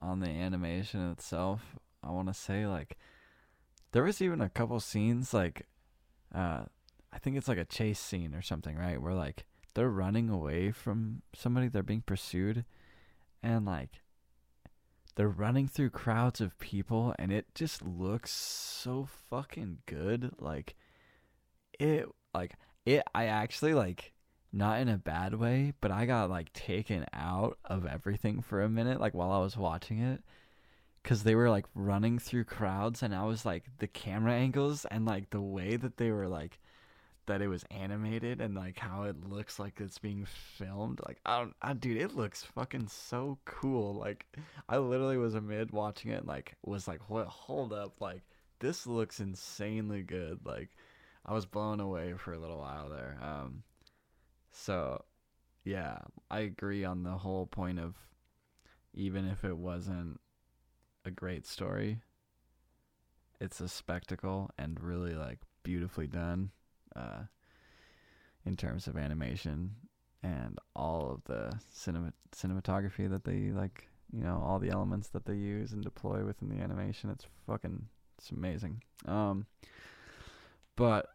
[0.00, 2.96] on the animation itself, I want to say like
[3.92, 5.66] there was even a couple scenes like
[6.34, 6.64] uh
[7.12, 9.00] I think it's like a chase scene or something, right?
[9.00, 12.64] Where like they're running away from somebody, they're being pursued
[13.42, 14.02] and like
[15.14, 20.32] they're running through crowds of people and it just looks so fucking good.
[20.38, 20.74] Like
[21.78, 24.12] it like it I actually like
[24.56, 28.68] not in a bad way, but I got like taken out of everything for a
[28.68, 30.22] minute, like while I was watching it,
[31.02, 35.04] because they were like running through crowds, and I was like the camera angles and
[35.04, 36.58] like the way that they were like
[37.26, 41.00] that it was animated and like how it looks like it's being filmed.
[41.06, 43.94] Like I don't, I, dude, it looks fucking so cool.
[43.94, 44.26] Like
[44.68, 47.26] I literally was amid watching it, like was like, what?
[47.26, 48.22] Hold up, like
[48.60, 50.40] this looks insanely good.
[50.44, 50.70] Like
[51.26, 53.18] I was blown away for a little while there.
[53.20, 53.62] Um,
[54.56, 55.04] so
[55.64, 55.98] yeah,
[56.30, 57.94] I agree on the whole point of
[58.94, 60.20] even if it wasn't
[61.04, 62.00] a great story,
[63.40, 66.50] it's a spectacle and really like beautifully done
[66.94, 67.24] uh,
[68.44, 69.72] in terms of animation
[70.22, 75.26] and all of the cinema cinematography that they like you know all the elements that
[75.26, 77.10] they use and deploy within the animation.
[77.10, 77.86] It's fucking
[78.18, 78.82] it's amazing.
[79.06, 79.46] Um
[80.76, 81.08] but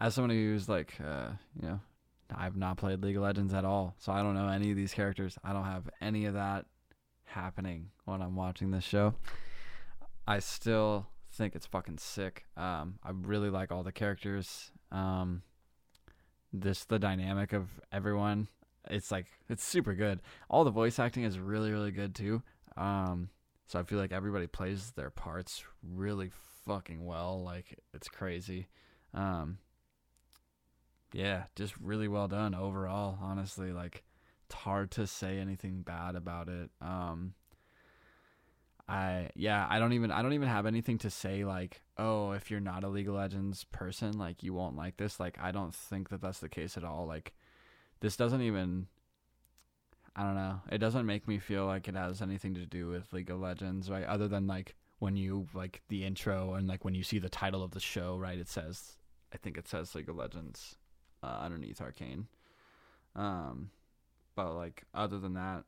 [0.00, 1.30] as someone who's like uh
[1.60, 1.80] you know
[2.34, 4.92] I've not played League of Legends at all so I don't know any of these
[4.92, 5.38] characters.
[5.42, 6.66] I don't have any of that
[7.24, 9.14] happening when I'm watching this show.
[10.26, 12.44] I still think it's fucking sick.
[12.56, 14.70] Um I really like all the characters.
[14.92, 15.42] Um
[16.52, 18.48] this the dynamic of everyone
[18.90, 20.20] it's like it's super good.
[20.48, 22.42] All the voice acting is really really good too.
[22.76, 23.30] Um
[23.66, 26.30] so i feel like everybody plays their parts really
[26.66, 27.42] fucking well.
[27.42, 28.68] Like it's crazy.
[29.14, 29.58] Um
[31.12, 34.02] yeah just really well done overall honestly like
[34.46, 37.34] it's hard to say anything bad about it um
[38.88, 42.50] I yeah, I don't even I don't even have anything to say like, oh, if
[42.50, 45.20] you're not a League of Legends person, like you won't like this.
[45.20, 47.06] Like I don't think that that's the case at all.
[47.06, 47.34] Like
[48.00, 48.86] this doesn't even
[50.16, 50.60] I don't know.
[50.72, 53.90] It doesn't make me feel like it has anything to do with League of Legends,
[53.90, 54.04] right?
[54.06, 57.62] Other than like when you like the intro and like when you see the title
[57.62, 58.38] of the show, right?
[58.38, 58.96] It says
[59.34, 60.77] I think it says League of Legends
[61.22, 62.26] uh, underneath Arcane.
[63.14, 63.70] Um
[64.34, 65.64] but like other than that,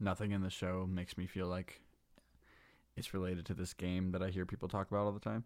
[0.00, 1.80] nothing in the show makes me feel like
[2.96, 5.44] it's related to this game that I hear people talk about all the time.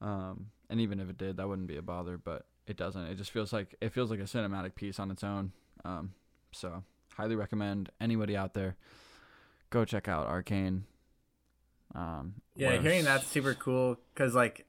[0.00, 3.04] Um, and even if it did, that wouldn't be a bother, but it doesn't.
[3.04, 5.52] It just feels like it feels like a cinematic piece on its own.
[5.84, 6.14] Um,
[6.50, 6.82] so
[7.16, 8.76] highly recommend anybody out there
[9.74, 10.84] go check out Arcane.
[11.94, 14.66] Um, yeah, hearing that's super cool because like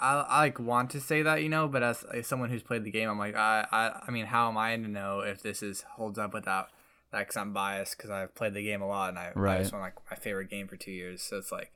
[0.00, 2.84] I, I like want to say that you know, but as, as someone who's played
[2.84, 5.62] the game, I'm like I, I I mean, how am I to know if this
[5.62, 6.68] is holds up without
[7.12, 7.20] that?
[7.20, 9.58] Because I'm biased because I've played the game a lot and I, I Right.
[9.60, 11.72] just want like my favorite game for two years, so it's like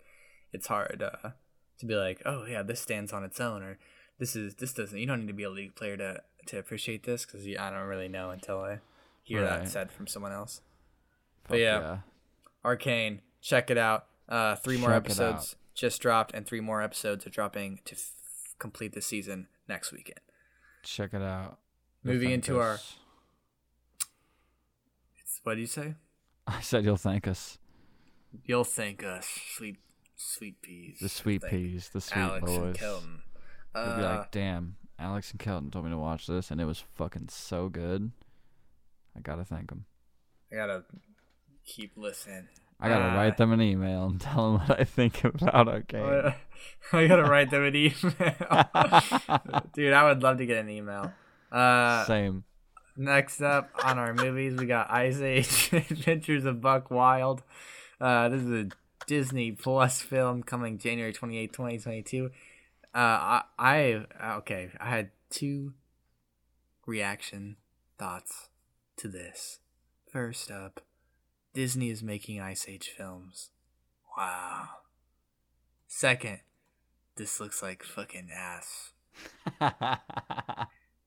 [0.52, 1.30] it's hard uh,
[1.78, 3.78] to be like, oh yeah, this stands on its own, or
[4.18, 4.98] this is this doesn't.
[4.98, 7.86] You don't need to be a league player to to appreciate this because I don't
[7.88, 8.78] really know until I
[9.22, 9.60] hear Right.
[9.62, 10.60] that said from someone else.
[11.44, 11.98] fuck but yeah.
[12.64, 14.06] Arcane, check it out.
[14.28, 18.12] Uh, three more Check episodes just dropped, and three more episodes are dropping to f-
[18.58, 20.20] complete the season next weekend.
[20.82, 21.58] check it out.
[22.04, 22.78] Moving into our-
[25.44, 25.94] what do you say?
[26.46, 27.58] I said you'll thank us.
[28.44, 29.78] You'll thank us, sweet,
[30.16, 30.98] sweet peas.
[31.00, 32.58] The sweet peas, the sweet Alex boys.
[32.58, 33.22] and Kelton.
[33.74, 36.64] You'll be Uh, like, damn, Alex and Kelton told me to watch this, and it
[36.64, 38.12] was fucking so good.
[39.16, 39.86] I gotta thank them.
[40.50, 40.84] I gotta
[41.64, 42.48] keep listening.
[42.82, 45.80] I gotta Uh, write them an email and tell them what I think about our
[45.80, 46.34] game.
[46.92, 47.94] I gotta write them an email.
[49.74, 51.12] Dude, I would love to get an email.
[51.50, 52.44] Uh, Same.
[52.96, 57.42] Next up on our movies, we got Ice Age: Adventures of Buck Wild.
[58.00, 58.68] Uh, this is a
[59.06, 62.30] Disney Plus film coming January twenty eighth, 2022.
[62.94, 64.04] Uh, I, I
[64.38, 65.72] okay, I had two
[66.86, 67.56] reaction
[67.98, 68.48] thoughts
[68.98, 69.60] to this.
[70.10, 70.80] First up,
[71.54, 73.50] Disney is making Ice Age films.
[74.16, 74.68] Wow.
[75.86, 76.40] Second,
[77.16, 78.92] this looks like fucking ass.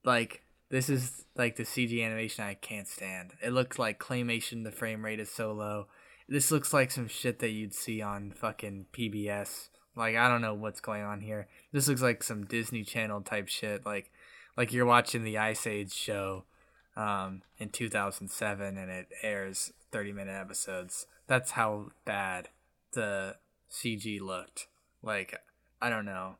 [0.03, 3.33] like this is like the CG animation I can't stand.
[3.43, 4.63] It looks like claymation.
[4.63, 5.87] The frame rate is so low.
[6.27, 9.69] This looks like some shit that you'd see on fucking PBS.
[9.95, 11.47] Like I don't know what's going on here.
[11.71, 13.85] This looks like some Disney Channel type shit.
[13.85, 14.11] Like
[14.57, 16.45] like you're watching the Ice Age show
[16.95, 21.07] um, in 2007 and it airs 30 minute episodes.
[21.25, 22.49] That's how bad
[22.91, 23.37] the
[23.71, 24.67] CG looked.
[25.01, 25.39] Like
[25.81, 26.35] I don't know.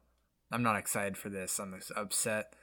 [0.51, 1.57] I'm not excited for this.
[1.57, 2.53] I'm upset.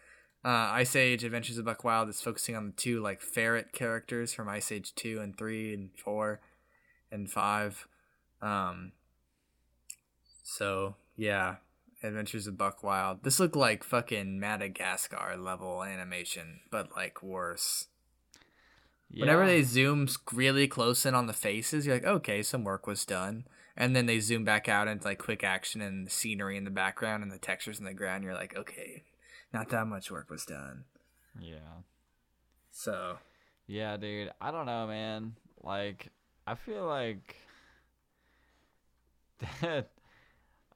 [0.44, 4.34] Uh, Ice Age Adventures of Buck Wild is focusing on the two like ferret characters
[4.34, 6.40] from Ice Age two and three and four
[7.10, 7.86] and five.
[8.42, 8.92] Um,
[10.42, 11.56] so yeah,
[12.02, 13.22] Adventures of Buck Wild.
[13.22, 17.86] This looked like fucking Madagascar level animation, but like worse.
[19.20, 23.04] Whenever they zoom really close in on the faces, you're like, okay, some work was
[23.04, 23.44] done.
[23.76, 26.70] And then they zoom back out into like quick action and the scenery in the
[26.70, 28.24] background and the textures in the ground.
[28.24, 29.02] You're like, okay,
[29.52, 30.84] not that much work was done.
[31.40, 31.80] yeah.
[32.70, 33.18] So
[33.66, 34.30] Yeah, dude.
[34.40, 35.36] I don't know, man.
[35.62, 36.08] Like,
[36.46, 37.36] I feel like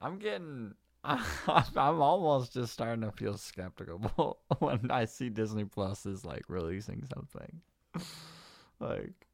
[0.01, 0.73] I'm getting
[1.03, 7.05] I'm almost just starting to feel skeptical when I see Disney Plus is like releasing
[7.13, 7.61] something.
[8.79, 9.27] like,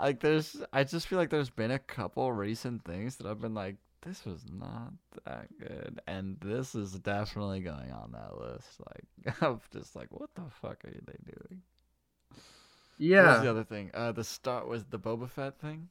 [0.00, 3.54] like there's, I just feel like there's been a couple recent things that I've been
[3.54, 4.92] like, this was not
[5.24, 8.80] that good, and this is definitely going on that list.
[8.86, 11.62] Like, I'm just like, what the fuck are they doing?
[12.98, 13.26] Yeah.
[13.26, 13.90] What was the other thing?
[13.94, 15.88] Uh, the start was the Boba Fett thing.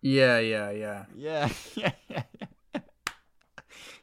[0.00, 1.04] Yeah, yeah, yeah.
[1.16, 2.22] Yeah, yeah, yeah.
[2.74, 2.80] yeah.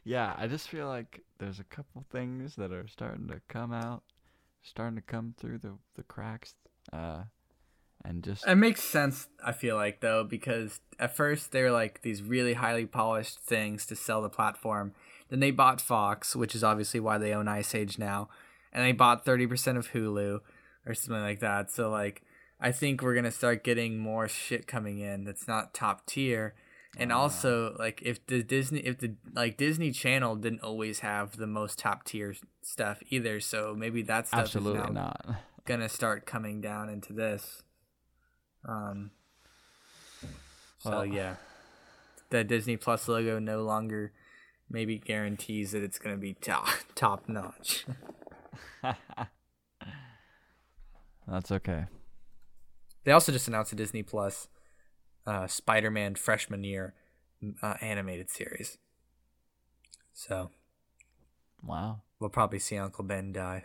[0.04, 4.02] yeah, I just feel like there's a couple things that are starting to come out,
[4.62, 6.54] starting to come through the the cracks.
[6.92, 7.24] Uh,
[8.04, 9.28] and just it makes sense.
[9.44, 13.86] I feel like though because at first they were like these really highly polished things
[13.86, 14.92] to sell the platform.
[15.28, 18.28] Then they bought Fox, which is obviously why they own Ice Age now,
[18.72, 20.40] and they bought thirty percent of Hulu
[20.86, 21.70] or something like that.
[21.70, 22.22] So like
[22.60, 26.54] I think we're gonna start getting more shit coming in that's not top tier.
[26.98, 31.38] And oh, also, like if the Disney, if the like Disney Channel didn't always have
[31.38, 35.24] the most top tier stuff either, so maybe that stuff absolutely is not
[35.64, 37.62] gonna start coming down into this.
[38.66, 39.10] Um.
[40.78, 41.36] So well, yeah,
[42.30, 44.12] the Disney Plus logo no longer
[44.68, 47.86] maybe guarantees that it's gonna be top top notch.
[51.28, 51.84] That's okay.
[53.04, 54.48] They also just announced a Disney Plus
[55.26, 56.94] uh, Spider-Man freshman year
[57.62, 58.78] uh, animated series.
[60.12, 60.50] So,
[61.62, 63.64] wow, we'll probably see Uncle Ben die.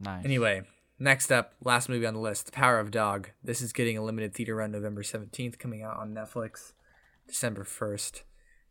[0.00, 0.24] Nice.
[0.24, 0.62] Anyway,
[0.98, 3.30] next up, last movie on the list, The Power of Dog.
[3.42, 6.72] This is getting a limited theater run November 17th, coming out on Netflix
[7.26, 8.22] December 1st.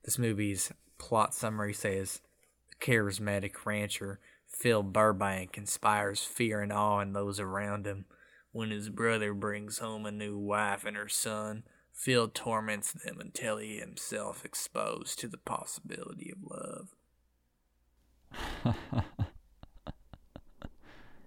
[0.04, 2.22] This movie's plot summary says
[2.70, 8.06] the charismatic rancher Phil Burbank inspires fear and awe in those around him
[8.58, 11.64] when his brother brings home a new wife and her son,
[11.94, 16.40] Phil torments them until he himself exposed to the possibility of
[18.66, 18.76] love.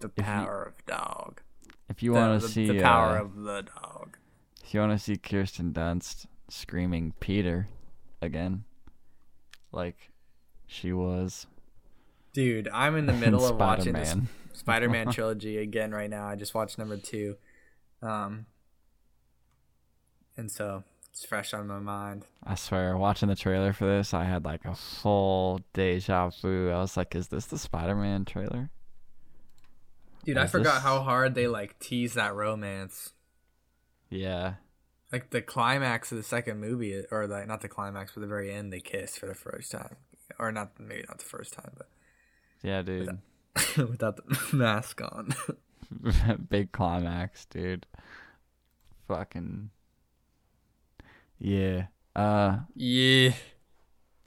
[0.01, 1.41] the power you, of dog.
[1.89, 4.17] If you want to see the power uh, of the dog.
[4.65, 7.69] If you want to see Kirsten Dunst screaming Peter
[8.23, 8.65] again,
[9.73, 10.11] like
[10.67, 11.47] she was.
[12.33, 14.15] Dude, I'm in the middle of watching this
[14.53, 16.29] Spider-Man trilogy again right now.
[16.29, 17.37] I just watched number two,
[18.03, 18.47] um,
[20.37, 22.27] and so it's fresh on my mind.
[22.45, 26.71] I swear, watching the trailer for this, I had like a full deja vu.
[26.71, 28.71] I was like, "Is this the Spider-Man trailer?"
[30.25, 30.83] Dude, I forgot this...
[30.83, 33.13] how hard they like tease that romance.
[34.09, 34.55] Yeah.
[35.13, 38.53] Like the climax of the second movie, or like not the climax, but the very
[38.53, 39.97] end, they kiss for the first time,
[40.39, 41.89] or not maybe not the first time, but
[42.63, 43.19] yeah, dude.
[43.77, 45.35] without the mask on.
[46.49, 47.87] Big climax, dude.
[49.09, 49.71] Fucking
[51.41, 51.87] yeah.
[52.15, 53.33] Uh yeah.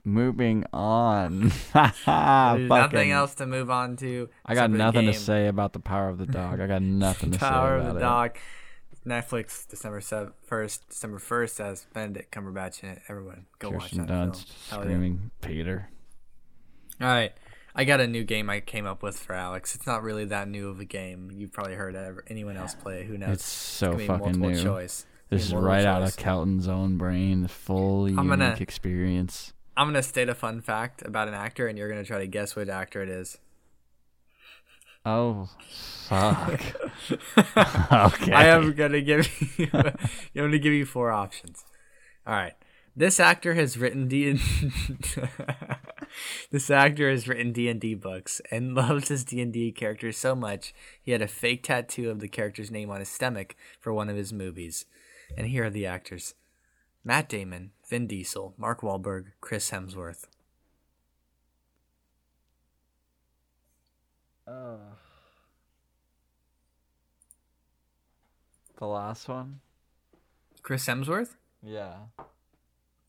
[0.04, 1.50] Moving on.
[2.06, 4.28] nothing else to move on to.
[4.44, 6.60] I got nothing to say about the power of the dog.
[6.60, 8.36] I got nothing to say about Power of the dog.
[9.06, 13.02] Netflix, December first, December first, has Benedict Cumberbatch in it.
[13.08, 14.82] Everyone, go Kirsten watch that Dunst film.
[14.82, 15.48] screaming yeah.
[15.48, 15.88] Peter.
[17.00, 17.32] All right,
[17.74, 19.74] I got a new game I came up with for Alex.
[19.74, 21.30] It's not really that new of a game.
[21.32, 21.96] You've probably heard
[22.28, 23.06] anyone else play it.
[23.06, 23.30] Who knows?
[23.36, 24.62] It's so it's fucking new.
[24.62, 25.06] Choice.
[25.30, 25.86] This is right choice.
[25.86, 27.46] out of Kelton's own brain.
[27.48, 29.53] Full I'm unique gonna, experience.
[29.76, 32.54] I'm gonna state a fun fact about an actor, and you're gonna try to guess
[32.54, 33.38] which actor it is.
[35.06, 35.50] Oh,
[36.06, 36.60] fuck.
[37.56, 38.32] okay.
[38.32, 39.68] I am gonna give you.
[39.72, 39.96] I'm
[40.34, 41.64] gonna give you four options.
[42.26, 42.54] All right.
[42.96, 44.32] This actor has written D
[46.52, 50.72] this actor has written D&D books and loves his D&D characters so much
[51.02, 54.16] he had a fake tattoo of the character's name on his stomach for one of
[54.16, 54.86] his movies.
[55.36, 56.34] And here are the actors.
[57.04, 60.24] Matt Damon, Vin Diesel, Mark Wahlberg, Chris Hemsworth.
[64.46, 64.76] Uh,
[68.78, 69.60] the last one?
[70.62, 71.36] Chris Hemsworth?
[71.62, 71.94] Yeah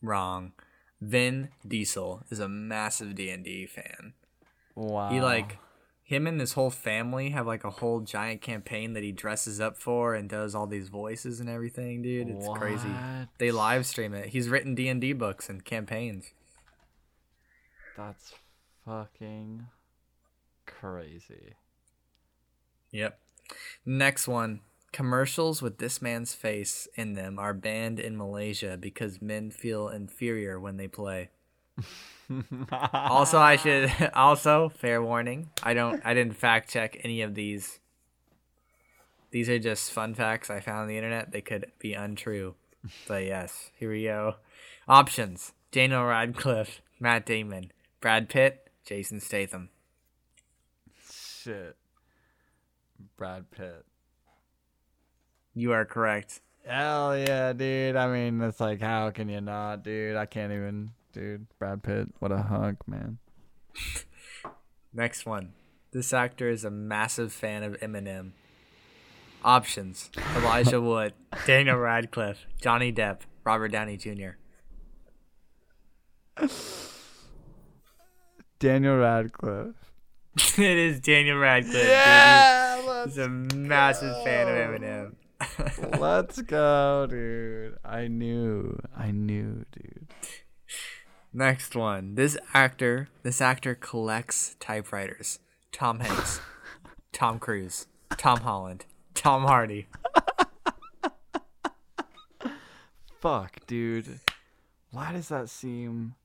[0.06, 0.54] wrong.
[1.02, 4.14] Vin Diesel is a massive D and D fan.
[4.76, 5.10] Wow.
[5.10, 5.58] He like
[6.06, 9.76] him and his whole family have like a whole giant campaign that he dresses up
[9.76, 12.30] for and does all these voices and everything, dude.
[12.30, 12.60] It's what?
[12.60, 12.92] crazy.
[13.40, 14.30] They live stream it.
[14.30, 16.32] He's written D and D books and campaigns.
[17.98, 18.36] That's
[18.86, 19.66] fucking
[20.68, 21.56] crazy.
[22.92, 23.18] Yep.
[23.84, 24.62] Next one.
[24.92, 30.60] Commercials with this man's face in them are banned in Malaysia because men feel inferior
[30.60, 31.32] when they play.
[32.82, 35.50] also, I should also fair warning.
[35.64, 36.02] I don't.
[36.06, 37.80] I didn't fact check any of these.
[39.32, 41.32] These are just fun facts I found on the internet.
[41.32, 42.56] They could be untrue,
[43.08, 44.36] but yes, here we go.
[44.88, 47.72] Options: Daniel Radcliffe, Matt Damon.
[48.00, 48.70] Brad Pitt.
[48.86, 49.70] Jason Statham.
[51.12, 51.76] Shit.
[53.18, 53.84] Brad Pitt.
[55.56, 56.42] You are correct.
[56.68, 57.96] Hell yeah, dude.
[57.96, 60.16] I mean, it's like, how can you not, dude?
[60.16, 61.48] I can't even, dude.
[61.58, 63.18] Brad Pitt, what a hunk, man.
[64.94, 65.54] Next one.
[65.92, 68.32] This actor is a massive fan of Eminem.
[69.44, 71.14] Options: Elijah Wood,
[71.46, 74.32] Daniel Radcliffe, Johnny Depp, Robert Downey Jr.
[78.60, 79.76] Daniel Radcliffe.
[80.58, 81.88] it is Daniel Radcliffe.
[81.88, 85.16] Yeah, He's a massive fan of Eminem.
[86.00, 87.78] Let's go, dude.
[87.86, 88.78] I knew.
[88.98, 90.05] I knew, dude.
[91.36, 92.16] Next one.
[92.16, 95.40] This actor, this actor collects typewriters.
[95.74, 96.40] Tom Hanks,
[97.12, 99.88] Tom Cruise, Tom Holland, Tom Hardy.
[103.20, 104.22] Fuck, dude.
[104.92, 106.16] Why does that seem.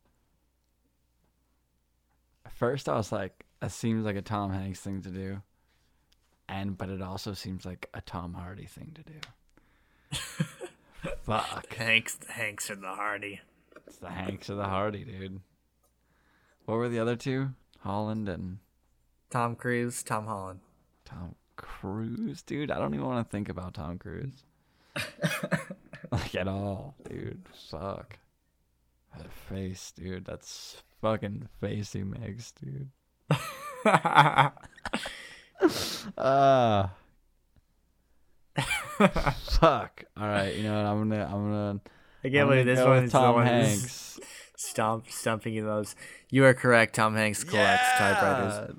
[2.47, 5.43] At first, I was like, that seems like a Tom Hanks thing to do.
[6.49, 9.19] And, but it also seems like a Tom Hardy thing to do.
[11.25, 11.75] Fuck.
[11.75, 13.41] Hanks, Hanks, or the Hardy.
[13.91, 15.41] It's the Hanks or the Hardy, dude.
[16.65, 17.49] What were the other two?
[17.81, 18.59] Holland and
[19.31, 20.61] Tom Cruise, Tom Holland.
[21.05, 22.71] Tom Cruise, dude.
[22.71, 24.45] I don't even want to think about Tom Cruise.
[26.13, 27.43] like at all, dude.
[27.69, 28.21] Fuck.
[29.19, 30.25] That face, dude.
[30.25, 32.91] That's fucking face he makes, dude.
[36.17, 36.87] Uh
[39.49, 40.05] fuck.
[40.17, 40.87] All right, you know what?
[40.87, 41.81] I'm gonna, I'm gonna.
[42.23, 44.21] I can't believe this one is the Tom one Hanks.
[44.57, 45.97] Stomp, stumping in those.
[46.29, 46.95] You are correct.
[46.95, 48.77] Tom Hanks collects typewriters.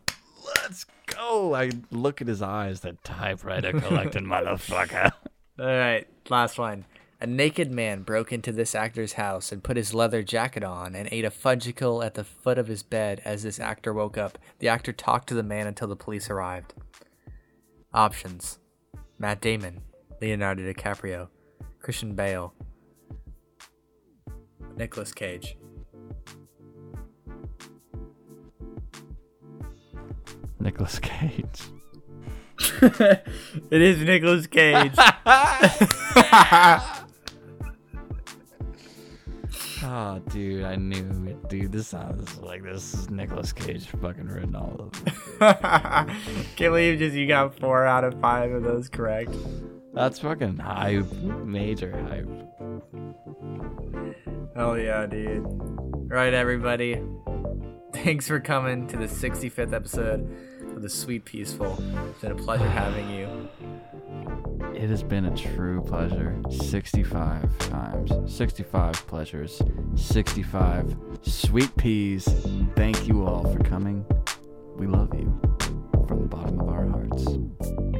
[0.61, 1.55] Let's go.
[1.55, 2.81] I look at his eyes.
[2.81, 5.11] That typewriter collecting motherfucker.
[5.59, 6.85] All right, last one.
[7.19, 11.07] A naked man broke into this actor's house and put his leather jacket on and
[11.11, 14.39] ate a fudgicle at the foot of his bed as this actor woke up.
[14.57, 16.73] The actor talked to the man until the police arrived.
[17.93, 18.57] Options
[19.19, 19.81] Matt Damon,
[20.19, 21.27] Leonardo DiCaprio,
[21.79, 22.53] Christian Bale,
[24.77, 25.57] Nicolas Cage.
[30.59, 31.61] Nicolas Cage.
[32.81, 34.93] it is Nicolas Cage.
[39.83, 41.49] Oh, dude, I knew it.
[41.49, 45.53] Dude, this sounds like this is Nicolas Cage fucking written all over.
[46.55, 49.33] Can't believe just you got four out of five of those correct.
[49.93, 51.11] That's fucking hype.
[51.11, 52.29] Major hype.
[54.55, 55.45] Hell yeah, dude.
[56.11, 57.01] Right, everybody.
[57.93, 60.29] Thanks for coming to the 65th episode
[60.75, 61.81] of The Sweet Peaceful.
[62.09, 63.49] It's been a pleasure having you.
[64.75, 66.41] It has been a true pleasure.
[66.49, 68.11] 65 times.
[68.35, 69.61] 65 pleasures.
[69.95, 72.27] 65 sweet peas.
[72.75, 74.05] Thank you all for coming.
[74.75, 75.39] We love you
[76.07, 77.90] from the bottom of our hearts.